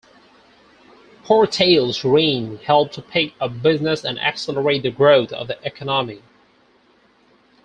Portales' 1.23 2.03
reign 2.03 2.57
helped 2.65 2.95
to 2.95 3.03
pick 3.03 3.35
up 3.39 3.61
business 3.61 4.03
and 4.03 4.17
accelerate 4.19 4.81
the 4.81 4.89
growth 4.89 5.31
of 5.31 5.47
the 5.47 5.63
economy. 5.63 6.23